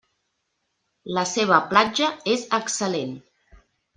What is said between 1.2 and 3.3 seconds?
seva platja és excel·lent.